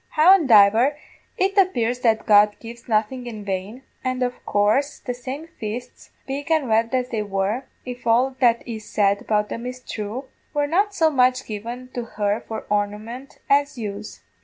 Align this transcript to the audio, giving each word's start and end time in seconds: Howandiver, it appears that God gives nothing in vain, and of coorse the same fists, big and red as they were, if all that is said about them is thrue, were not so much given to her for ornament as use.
Howandiver, 0.17 0.97
it 1.37 1.55
appears 1.59 1.99
that 1.99 2.25
God 2.25 2.57
gives 2.59 2.87
nothing 2.87 3.27
in 3.27 3.45
vain, 3.45 3.83
and 4.03 4.23
of 4.23 4.43
coorse 4.47 4.97
the 4.97 5.13
same 5.13 5.45
fists, 5.45 6.09
big 6.25 6.49
and 6.49 6.67
red 6.67 6.91
as 6.95 7.09
they 7.09 7.21
were, 7.21 7.65
if 7.85 8.07
all 8.07 8.35
that 8.39 8.67
is 8.67 8.83
said 8.83 9.21
about 9.21 9.49
them 9.49 9.67
is 9.67 9.77
thrue, 9.77 10.25
were 10.55 10.65
not 10.65 10.95
so 10.95 11.11
much 11.11 11.45
given 11.45 11.89
to 11.93 12.03
her 12.17 12.39
for 12.47 12.65
ornament 12.67 13.37
as 13.47 13.77
use. 13.77 14.21